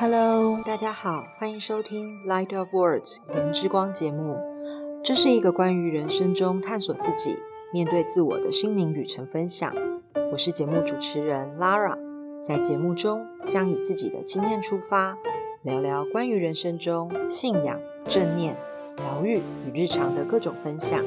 [0.00, 4.38] Hello，大家好，欢迎收听《Light of Words》言之光节目。
[5.02, 7.36] 这是一个关于人生中探索自己、
[7.72, 9.74] 面对自我的心灵旅程分享。
[10.30, 11.98] 我是节目主持人 Lara，
[12.40, 15.18] 在节目中将以自己的经验出发，
[15.62, 18.56] 聊聊关于人生中信仰、正念、
[18.98, 21.04] 疗愈与日常的各种分享。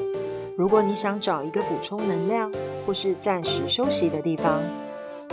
[0.54, 2.52] 如果你想找一个补充能量
[2.86, 4.60] 或是暂时休息的地方，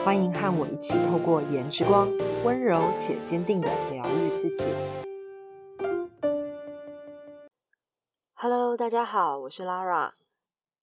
[0.10, 2.10] 欢迎和我一起透过颜之光，
[2.44, 4.72] 温柔且坚定的疗愈自己。
[8.34, 10.14] Hello，大家好，我是 Lara，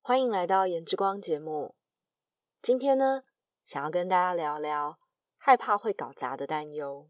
[0.01, 1.75] 欢迎来到颜之光节目。
[2.63, 3.25] 今天呢，
[3.65, 4.97] 想要跟大家聊聊
[5.39, 7.09] 害怕会搞砸的担忧。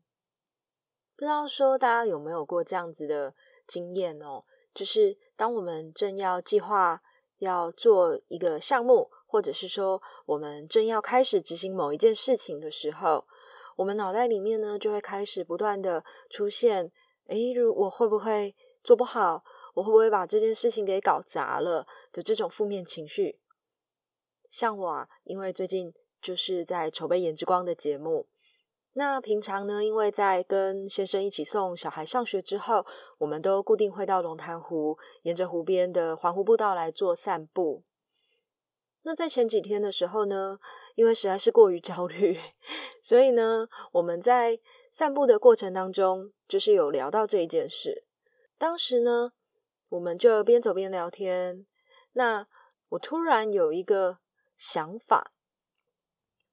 [1.17, 3.35] 不知道说大家有没有过这样子的
[3.67, 4.45] 经验哦？
[4.73, 7.03] 就是当我们正要计划
[7.41, 9.11] 要做一个项目。
[9.29, 13.25] 或者是说，我们正要开始执行某一件事情的时候，
[13.77, 16.93] 我们脑袋里面呢就会开始不断的出现：
[17.29, 19.43] 诶，如我会不会做不好？
[19.75, 21.87] 我会不会把这件事情给搞砸了？
[22.13, 23.39] 的这种负面情绪。
[24.49, 28.27] 像我，啊，因为最近就是在筹备《颜之光》的节目，
[28.95, 32.87] 那平常呢，因为在跟先生一起送小孩上学之后，
[33.19, 37.83] 我们都固定会到龙潭湖，沿着湖边的环湖步道来做散步。
[39.09, 40.59] 那在前几天的时候呢，
[40.97, 42.41] 因为实在是过于焦虑，
[43.01, 44.59] 所以呢，我们在
[44.91, 48.05] 散步的过程当中，就是有聊到这一件事。
[48.59, 49.31] 当时呢，
[49.91, 51.65] 我们就边走边聊天。
[52.15, 52.49] 那
[52.89, 54.19] 我突然有一个
[54.57, 55.31] 想法，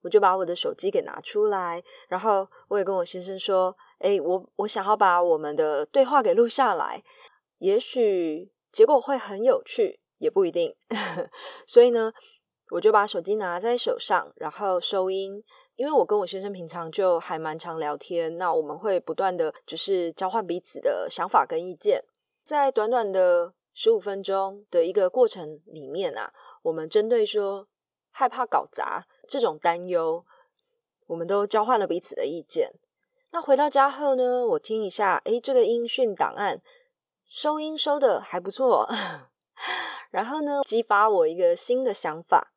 [0.04, 7.04] 我就把我的手机给拿出来，然后我也跟我先生说：“哎，我我想要把我们的对话给录下来，
[7.58, 10.76] 也许结果会很有趣，也不一定。
[11.66, 12.14] ”所以呢。
[12.74, 15.44] 我就把手机拿在手上，然后收音。
[15.76, 22.04] 因为我跟我先生平常就还蛮常聊天，那我们会不断的就是交换彼此的想法跟意见。
[22.44, 26.34] 在短短的十五分钟的一个过程里面啊，
[26.64, 27.68] 我们针对说
[28.12, 30.26] 害怕搞砸这种担忧，
[31.06, 32.72] 我们都交换了彼此的意见。
[33.32, 36.62] 那回到家后呢，我听一下，诶，这个音讯档案
[37.28, 38.88] 收音收的还不错，
[40.10, 42.53] 然后呢，激发我一个新的想法。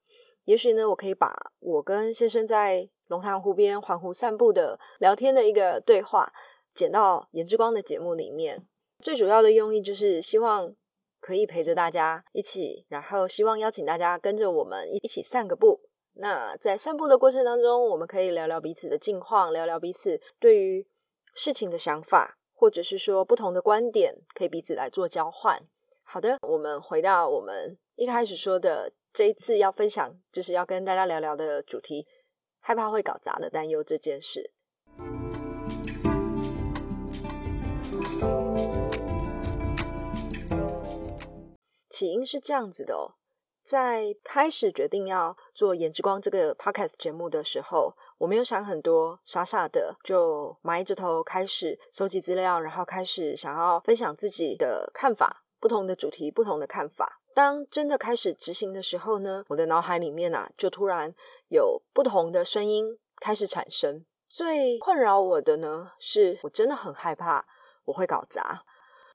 [0.46, 6.32] 也许呢，我可以把我跟先生在龙潭湖边环湖散步的聊天的一个对话
[6.72, 8.66] 剪到颜之光的节目里面。
[9.00, 10.74] 最主要的用意就是希望
[11.20, 15.82] 可以陪着大家一起，然后希望邀请大家跟着我们一起散个步。
[16.14, 20.86] 那在散步的过程当中，我们可以聊聊彼此的近况，聊聊彼此对于
[21.34, 25.60] 事情的想法，或者是说不同的观点，可以彼此来做交换。
[26.02, 28.92] 好的，我们回到我们一开始说的。
[29.12, 32.06] 这一次要分享，就是要跟大家聊聊的主题，
[32.60, 34.52] 害怕会搞砸的担忧这件事。
[41.88, 43.14] 起因是这样子的哦，
[43.64, 57.22] 在开始决定要做《颜之光》这个 podcast 节目的时候，我没有想很多，傻傻的就埋着头开始搜集资料，然后开始想要分享自己的看法，不同的主题，不同的看法。
[57.36, 61.14] 当真的开始执行的时候呢，我的脑海里面啊，就突然
[61.48, 64.06] 有不同的声音开始产生。
[64.26, 67.46] 最困扰我的呢，是我真的很害怕
[67.84, 68.64] 我会搞砸。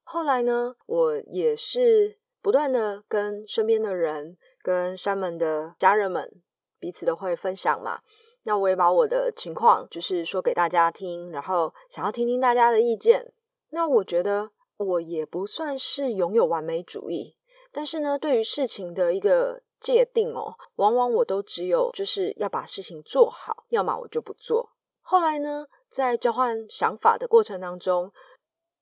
[0.03, 6.43] 后来呢，我也是不断的跟身边的人、跟山门的家人们
[6.79, 8.01] 彼此都会分享嘛。
[8.43, 13.33] 那我也把我的情况就是说给大家听，然后想要听听大家的意见。
[13.71, 17.35] 那我觉得我也不算是拥有完美主义。
[17.71, 24.71] 但是呢，对于事情的一个界定哦，往往我都只有就是要把事情做好，要么我就不做。
[25.01, 28.11] 后来呢，在交换想法的过程当中，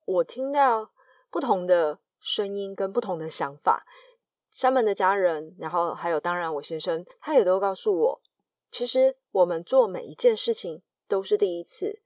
[0.04, 0.90] 我听到
[1.30, 3.86] 不同的声音跟不同的想法，
[4.50, 8.20] 山门的家人，然后还有当然我先生，他也都告诉我，
[8.70, 12.02] 其实我们做每一件事情都是第一次，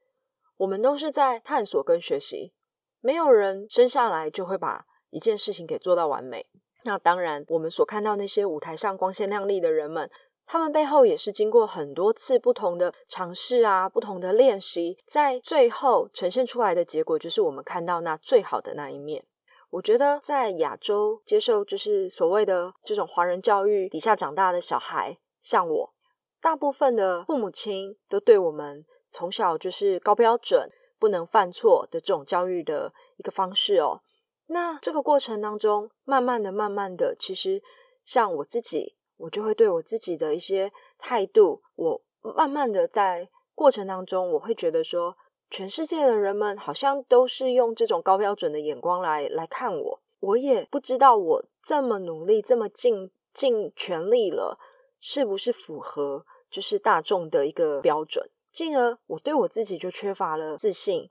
[0.57, 2.53] 我们都是在探索跟学习，
[3.01, 6.47] 没有人生下来就会把一件事情给做到完美。
[6.85, 10.09] 那当然，我们所看到那些舞台上光鲜亮丽的人们，
[10.45, 19.25] 他们背后也是经过很多次不同的尝试啊，不同的练习，在最后呈现出来的结果，就是我们看到那最好的那一面。
[19.71, 25.93] 我觉得，在亚洲接受就是所谓的这种华人教育底下长大的小孩，像我，
[26.39, 34.01] 大部分的父母亲都对我们从小就是高标准、不能犯错的这种教育的一个方式哦。
[34.47, 37.63] 那这个过程当中，慢慢的、慢慢的，其实
[38.03, 42.01] 像我自己，我就会对我自己的一些态度，我
[42.35, 45.17] 慢慢的在过程当中，我会觉得说，
[45.49, 54.59] 全世界的人们好像都是用这种高标准的眼光来来看我，我也不知道我这么努力、这么尽尽全力了，
[54.99, 58.29] 是不是符合就是大众的一个标准？
[58.51, 61.09] 进而我对我自己就缺乏了自信，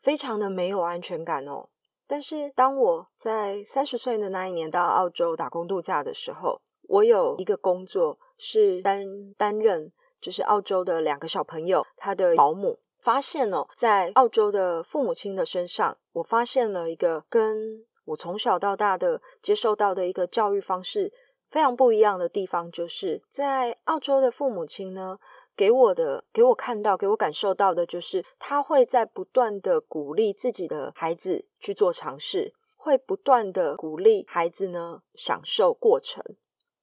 [0.00, 1.68] 非常的没有安全感哦。
[2.08, 9.04] 但是当我在三十岁的那一年到澳洲打工度假的时候，我有一个工作是担
[9.36, 12.80] 担任，就是澳洲的两个小朋友他的保姆。
[13.00, 21.12] 发现哦，在澳洲的父母亲的身上，我发现了一个跟我从小到大的接受到的一个教育方式
[21.48, 25.18] 非常不一样的地方，就是在澳洲的父母亲呢，
[25.58, 36.22] 给我的、给我看到、给我感受到的，就是他会在不断的鼓励自己的孩子去做尝试，会不断的鼓励孩子呢享受过程，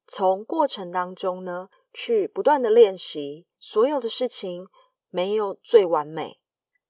[0.05, 4.67] 从过程当中呢去不断的练习所有的事情。
[5.11, 6.41] 没有最完美，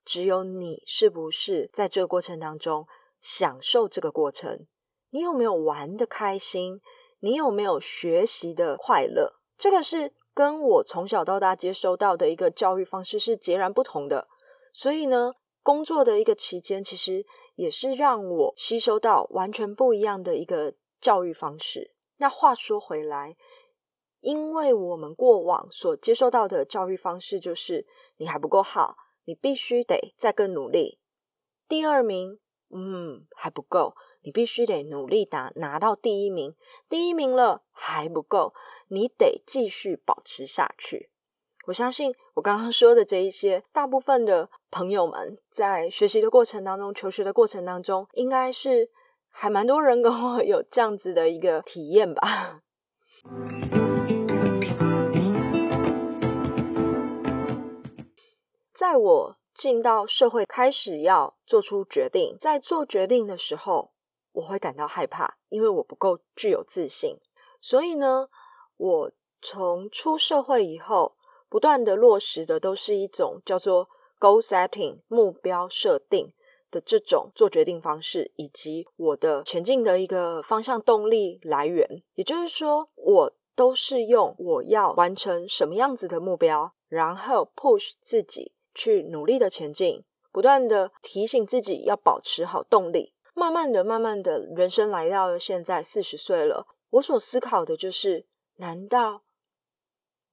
[0.04, 2.88] 只有你是不是在这个过程当中
[3.22, 4.66] 享受这个过程？
[5.12, 6.82] 你有没有玩的开心？
[7.20, 9.36] 你有没有学习的快乐？
[9.56, 14.28] 这个是跟我从小到大接收到的一个教育方式是截然不同的。
[14.72, 15.34] 所以呢，
[15.64, 21.96] 工作的一个期间，其实也是让我吸收到完全不一样的一个教育方式。
[22.18, 23.36] 那话说回来。
[24.22, 27.86] 因为我们过往所接受到的教育方式就是
[28.18, 28.96] 你还不够好，
[29.26, 31.00] 你必须得再更努力。
[31.68, 32.40] 第二名，
[32.72, 33.94] 嗯，还不够，
[34.26, 36.54] 你必须得努力打拿到第一名。
[36.90, 38.54] 第一名了还不够，
[38.90, 41.10] 你得继续保持下去。
[41.68, 48.92] 我相信我刚刚说的这一些，大部分的朋友们在学习的过程当中、求学的过程当中，应该是
[49.30, 52.62] 还蛮多人跟我有这样子的一个体验吧。
[58.72, 63.94] 在我进到社会，开始要做出决定，在做决定的时候，
[64.36, 67.18] 我会感到害怕，因为我不够具有自信。
[67.60, 68.30] 所以呢，
[68.78, 69.12] 我
[69.42, 71.16] 从出社会以后，
[71.50, 73.90] 不断的落实的都是一种叫做
[74.20, 76.34] goal setting 目标设定
[76.70, 82.04] 的这种做决定方式，以及我的前进的一个方向动力来源。
[82.14, 88.54] 也就是说，我都是用我要完成什么样子的目标，然后 push 自己。
[88.78, 90.04] 去努力的前进，
[90.34, 93.14] 不断的提醒自己要保持好动力。
[93.36, 99.24] 慢慢的、慢慢的，人生来到了现在四十岁了，我所思考的就是：难道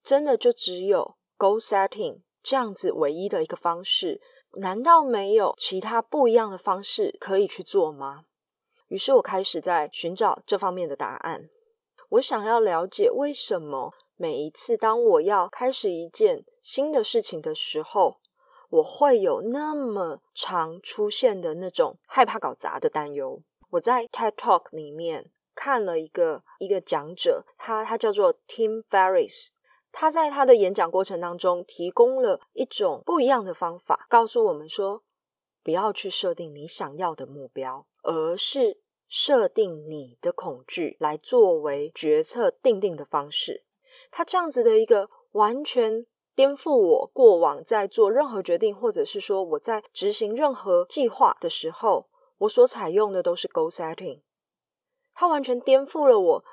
[0.05, 4.21] 真的就只有 goal setting 这样子唯一的一个方式？
[4.61, 8.27] 难道没有其他不一样的方式可以去做吗？
[8.87, 11.51] 于是我开始在寻找这方面的答案。
[12.11, 18.21] 我想要了解为什么每一次当我要开始一件新的事情的时候，
[18.73, 23.43] 我会有那么常出现的那种害怕搞砸的担忧。
[23.73, 29.49] 我在 TED Talk 里面看了一个一个讲者，他他叫做 Tim Ferriss，
[29.91, 35.03] 他在他的演讲过程当中提供了一种不一样的方法，告诉我们说，
[35.63, 43.65] 不要去设定你想要的目标，而是设定你的恐惧来作为决策定定的方式。
[44.11, 46.07] 他这样子的一个完全。
[46.35, 54.23] 颠覆我过往在做任何决定，或者是说我在执行任何计划的时候，我所采用的都是 goal setting。
[55.15, 56.45] 他完全颠覆了我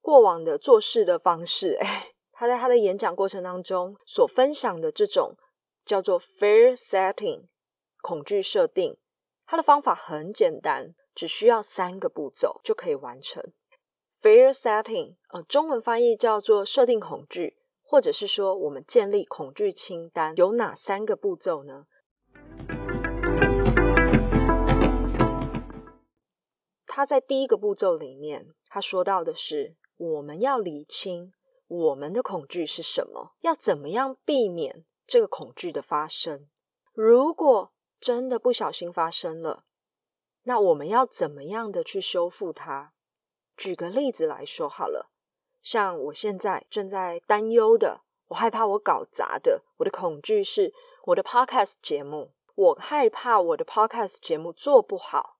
[0.00, 1.76] 过往的做事的方式。
[1.80, 5.36] 哎，他在他的演讲过程当中所分享的这种
[5.84, 7.48] 叫做 fear setting
[8.00, 8.96] 恐惧设定，
[9.44, 13.44] 他的方法很简单，只需要三个步骤就可以完成
[14.22, 15.16] fear setting。
[15.28, 17.57] 呃，中文翻译叫做设定恐惧。
[17.90, 21.86] 或者是说，我们建立恐惧清单有哪三个步骤呢？
[26.86, 31.32] 他在第一个步骤里面，他说到的是，我们要理清
[31.66, 36.46] 我们的恐惧是什么，要怎么样避免这个恐惧的发生。
[36.92, 39.64] 如果真的不小心发生了，
[40.42, 42.92] 那我们要怎么样的去修复它？
[43.56, 45.10] 举个例子来说好了。
[45.60, 50.72] 像我现在正在担忧的，我害怕我搞砸的，我的恐惧是
[51.06, 55.38] 我的 podcast 节目，我害怕我的 podcast 节目做不好。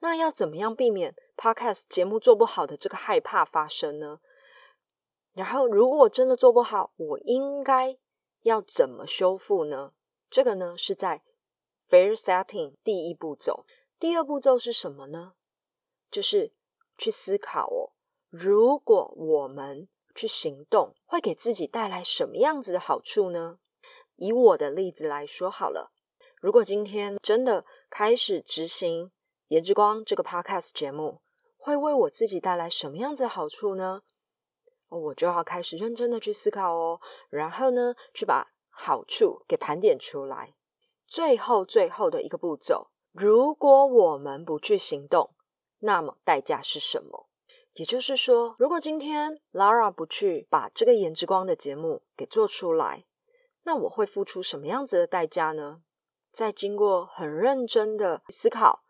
[0.00, 4.20] 那要怎么样避免 podcast 节目做不好的这个害怕发生呢？
[5.32, 7.98] 然后，如果我真的做不好，我应该
[8.42, 9.92] 要怎么修复呢？
[10.30, 11.22] 这个呢是在
[11.88, 13.64] fair setting 第一步骤。
[13.98, 15.34] 第二步骤是什么呢？
[16.10, 16.52] 就是
[16.96, 17.92] 去思考哦。
[18.30, 23.58] 如果我们去行动，会给自己带来什么样子的好处呢？
[24.16, 25.92] 以我的例子来说好了，
[26.38, 29.06] 如果今天真的开始执行
[29.48, 31.22] 《颜之光》这个 Podcast 节目，
[31.56, 34.02] 会为我自己带来什么样子的好处呢？
[34.88, 40.54] 我就要开始认真的去思考哦，然后呢，去把好处给盘点出来。
[41.06, 45.34] 最后，最后的一个步骤，如果我们不去行动，
[45.78, 47.27] 那么代价是什么？
[47.78, 53.04] 也就是说，如果今天 Lara 不去把这个《颜值光》的节目给做出来，
[53.62, 55.82] 那我会付出什么样子的代价呢？
[56.32, 58.82] 在经过很认真的思考、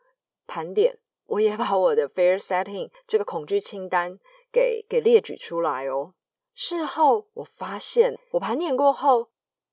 [0.47, 4.19] 盘点，我也把我的 Fear Setting 这个恐惧清单
[4.51, 6.15] 给给列举出来哦。
[6.55, 9.29] 事后我发现，我盘点过后，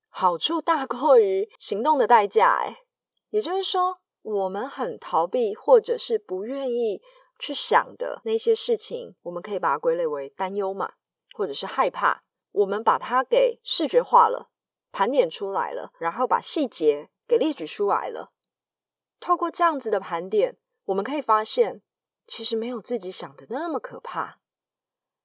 [0.08, 2.58] 好处大过于行动的代价。
[2.60, 2.80] 哎，
[3.30, 7.00] 也就是说，我们很逃避，或者是不愿意
[7.38, 10.94] 去想的那些事情，我们可以把它归类为担忧嘛，
[11.34, 12.22] 或者是害怕。
[12.52, 14.50] 我们把它给视觉化了，
[14.90, 17.10] 盘点出来了，然后把细节。
[17.28, 18.30] 给列举出来了。
[19.18, 21.82] 透过这样子的盘点，我们可以发现，
[22.24, 24.38] 其实没有自己想的那么可怕。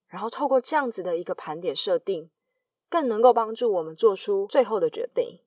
[0.07, 2.31] 然后透过这样子的一个盘点设定，
[2.89, 5.43] 更能够帮助我们做出最后的决定。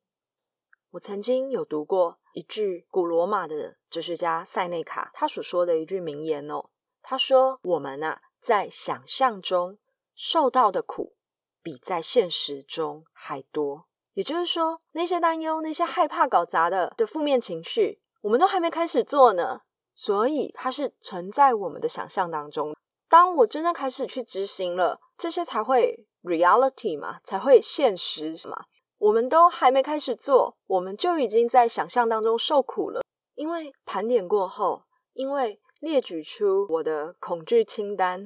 [0.95, 6.71] 我曾经有读过一句古罗马的哲学家塞内卡他所说的一句名言哦，
[7.03, 9.79] 他说：“我们啊，在想象中
[10.15, 11.17] 受到的苦，
[11.61, 19.63] 比在现实中还多。”也就是说，那些担忧、那些害怕搞砸的的负面情绪，我们都还没开始做呢，
[19.97, 22.73] 所以它是存在我们的想象当中。
[23.09, 28.67] 当我真正开始去执行了，这些才会 reality 嘛，才会现实嘛。
[29.05, 33.03] 我们都还没开始做，我们就已经在想象当中受苦了。
[33.35, 38.25] 因为盘点过后，因为列举出我的恐惧清单，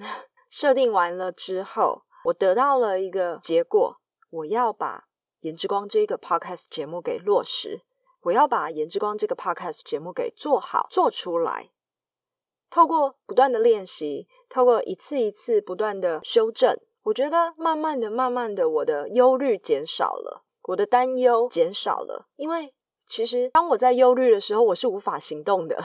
[0.49, 3.97] 设定完了之后，我得到了一个结果，
[4.31, 5.07] 我要把。
[5.41, 7.83] 颜之光这个 podcast 节目给落实，
[8.23, 11.71] 我要把颜之光这个 podcast 节目给做好做出来。
[12.69, 22.29] 透过不断的练习，透过一次一次不断的修正，我觉得慢慢的、慢慢的，我的忧虑减少了，我的担忧减少了。
[22.37, 22.75] 因为
[23.07, 25.83] 其实当我在忧虑的时候，我是无法行动的。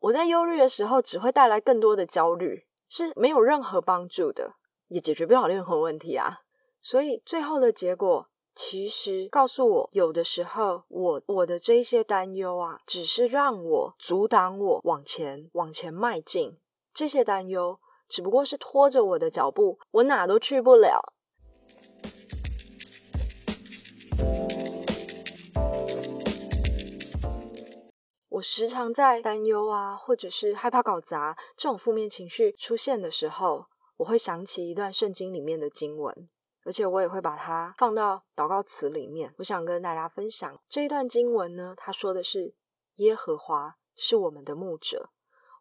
[0.00, 4.54] 我在忧虑的时候，只会带来更多的焦虑，是没有任何帮助的，
[4.88, 6.40] 也解决不了任何问题啊。
[6.80, 8.28] 所以最后的结果。
[8.56, 16.56] 其实告诉我，有的时候我我的这些担忧啊，只是让我阻挡我往前往前迈进。
[16.92, 21.14] 这些担忧只不过是拖着我的脚步，我哪都去不了。
[28.34, 33.66] 我时常在担忧啊，或者是害怕搞砸这种负面情绪出现的时候，
[33.98, 36.28] 我会想起一段圣经里面的经文。
[36.64, 39.32] 而且我也会把它放到祷告词里面。
[39.38, 41.74] 我想跟大家分享这一段经文呢。
[41.76, 42.54] 他说的是
[42.96, 45.10] ：“耶和华是我们的牧者，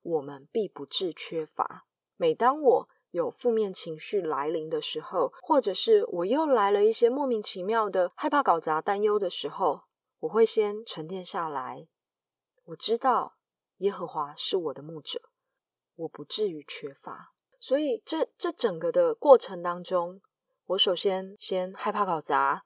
[0.02, 1.86] 我们必不致缺乏。”
[2.18, 9.82] 每当我有负面情绪来临的时候，或者是我又来了一些莫名其妙的害怕搞砸、担忧的时候，
[10.22, 11.88] 我会先沉淀下来。
[12.66, 13.38] 我知道
[13.78, 15.22] 耶和华是我的牧者，
[15.96, 17.34] 我不至于缺乏。
[17.60, 20.22] 所以这这整个的过程当中。
[20.68, 22.64] 我首先先害怕搞砸，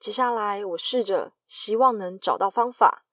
[0.00, 3.04] 接下来我试着希望能找到方法。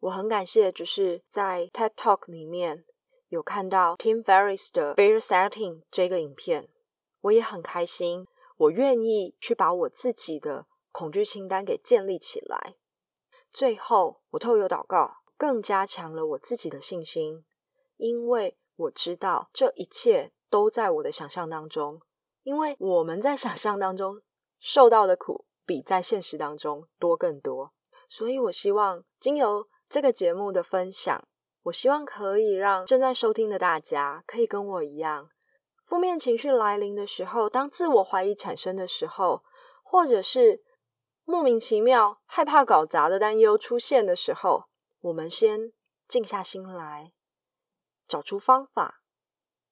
[0.00, 2.84] 我很感谢，就是在 TED Talk 里面
[3.28, 6.68] 有看到 Tim Ferriss 的 Fear Setting 这个影片，
[7.20, 8.26] 我也很开心。
[8.56, 12.74] 我愿意去把我自己的恐惧清单给建立起来。
[13.48, 17.46] 最后，我透过祷告，更加强了我自己的信心，
[17.96, 22.02] 因为我知道这一切都在我的想象当中。
[22.42, 24.22] 因为我们在想象当中
[24.58, 27.72] 受到的苦，比在现实当中多更多，
[28.08, 31.28] 所以我希望经由这个节目的分享，
[31.64, 35.28] 我希望可以让正在收听的大家可以跟我一样，
[35.84, 39.44] 负面情绪来临的时候，当自我怀疑产生的时候，
[39.84, 40.62] 或者是
[41.24, 44.64] 莫名其妙害怕搞砸的担忧出现的时候，
[45.08, 45.72] 我们先
[46.06, 47.12] 静下心来，
[48.06, 49.02] 找出方法。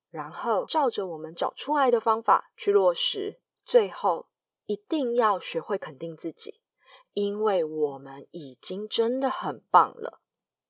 [0.09, 4.29] 然后照着我们找出来的方法去落实，最后
[4.65, 6.63] 一定要学会肯定自己，
[7.13, 10.23] 因为我们已经真的很棒了。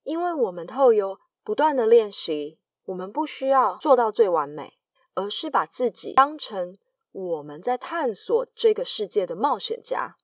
[0.03, 4.81] 因为我们透过不断的练习，我们不需要做到最完美，
[5.15, 6.77] 而是把自己当成
[7.13, 10.17] 我们在探索这个世界的冒险家。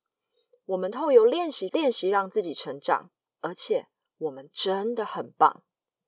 [0.65, 3.87] 我们透过练习，练习让自己成长，而且
[4.23, 5.63] 我们真的很棒。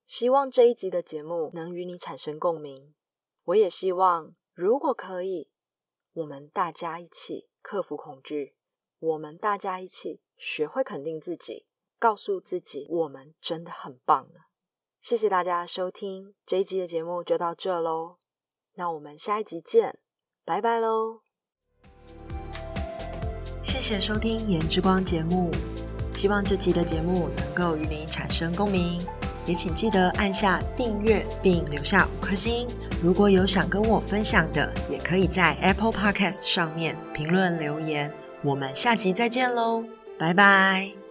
[0.07, 2.95] 希望这一集的节目能与你产生共鸣。
[3.45, 5.51] 我也希望，如果可以，
[6.13, 8.55] 我们大家一起克服恐惧，
[8.99, 11.67] 我们大家一起学会肯定自己，
[11.99, 14.41] 告诉自己我们真的很棒呢？
[15.01, 18.19] 谢谢大家收听这一集的节目，就到这喽。
[18.75, 19.99] 那我们下一集见，
[20.45, 21.21] 拜拜喽！
[23.63, 25.51] 谢谢收听《颜之光》节目，
[26.15, 29.01] 希望这集的节目能够与你产生共鸣，
[29.47, 32.67] 也请记得按下订阅并留下五颗星。
[33.03, 38.11] 如果有想跟我分享的，也可以在 Apple Podcast 上面评论留言。
[38.43, 39.85] 我们下集再见喽，
[40.19, 41.04] 拜拜！